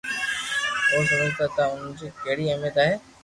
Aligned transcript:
اهو 0.91 1.01
سمجهندا 1.09 1.45
ته 1.55 1.63
ان 1.73 1.93
جي 1.99 2.07
ڪهڙي 2.23 2.45
اهميت 2.53 2.75
آهي، 2.83 2.95